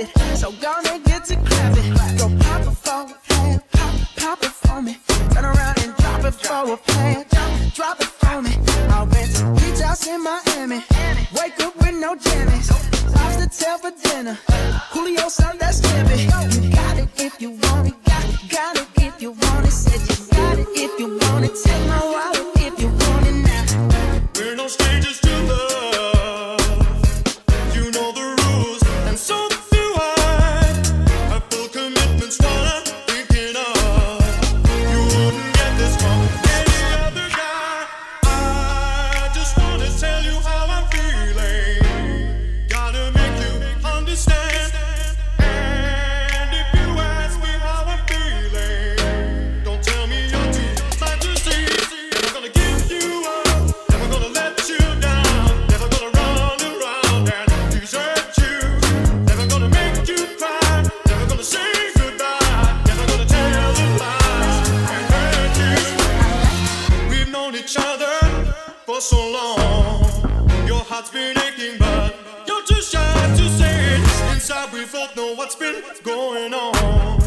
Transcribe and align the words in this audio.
it. 0.00 0.08
So 0.36 0.52
gonna 0.52 0.98
get 1.00 1.24
to 1.26 1.36
grab 1.36 1.76
it. 1.76 2.18
Go 2.18 2.28
pop 2.40 2.62
it 2.62 2.76
for 2.84 3.02
a 3.02 3.18
plan, 3.28 3.62
pop, 3.72 3.94
pop 4.16 4.42
it 4.42 4.50
for 4.50 4.82
me. 4.82 4.96
Turn 5.32 5.44
around 5.44 5.78
and 5.82 5.94
drop 5.96 6.24
it 6.24 6.34
for 6.34 6.72
a 6.72 6.76
plan, 6.76 7.24
drop, 7.30 7.74
drop 7.74 8.00
it 8.00 8.06
for 8.06 8.42
me. 8.42 8.52
I'll 8.90 9.06
rent 9.06 9.40
a 9.40 9.44
beach 9.60 9.80
house 9.80 10.06
in 10.06 10.22
Miami. 10.22 10.82
Wake 11.36 11.60
up 11.60 11.76
with 11.76 11.94
no 11.94 12.14
jammies. 12.16 12.68
Lobster 13.14 13.48
tail 13.48 13.78
for 13.78 13.92
dinner. 14.02 14.38
Julio 14.92 15.28
Sunday 15.28 15.70
Jimmy. 15.82 16.49
For 68.94 69.00
so 69.00 69.30
long. 69.30 70.00
Your 70.66 70.82
heart's 70.90 71.10
been 71.10 71.38
aching, 71.38 71.78
but 71.78 72.16
you're 72.46 72.64
too 72.64 72.82
shy 72.82 73.12
to 73.36 73.48
say 73.58 73.76
it. 73.94 74.32
Inside, 74.32 74.72
we 74.72 74.84
both 74.86 75.14
know 75.16 75.34
what's 75.34 75.54
been 75.54 75.82
going 76.02 76.52
on. 76.52 77.20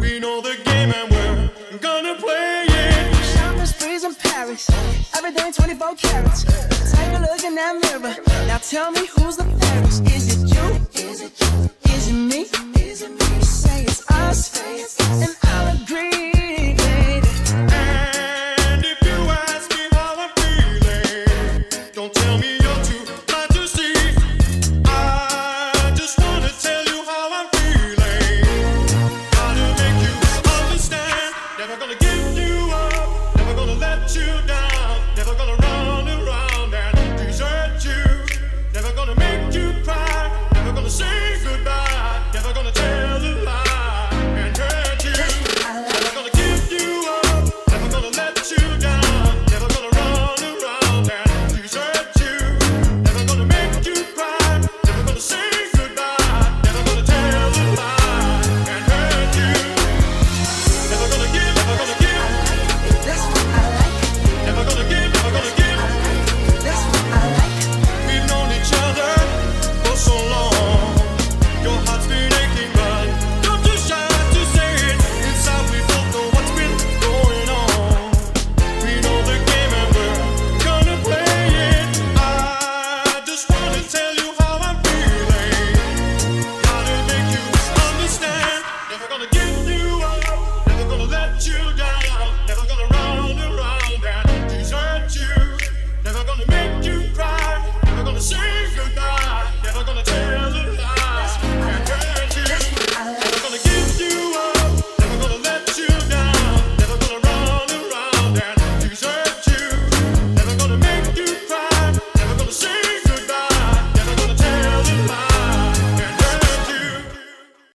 We 0.00 0.18
know 0.18 0.40
the 0.40 0.56
game 0.64 0.90
and 0.98 1.10
we're 1.10 1.78
gonna 1.78 2.14
play 2.14 2.64
it. 2.68 3.14
Shopping 3.34 3.66
sprees 3.66 4.04
in 4.04 4.14
Paris. 4.14 4.70
Everything 5.14 5.52
24 5.52 5.94
carats. 5.96 6.44
Take 6.92 7.12
a 7.18 7.20
look 7.20 7.44
in 7.44 7.54
that 7.54 7.74
mirror. 7.82 8.14
Now 8.46 8.58
tell 8.58 8.90
me 8.90 9.06
who's 9.06 9.36
the 9.36 9.44
fairest. 9.44 9.73